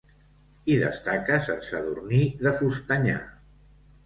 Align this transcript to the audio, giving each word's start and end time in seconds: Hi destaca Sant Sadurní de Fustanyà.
Hi 0.71 0.77
destaca 0.83 1.37
Sant 1.49 1.61
Sadurní 1.67 2.23
de 2.47 2.55
Fustanyà. 2.63 3.21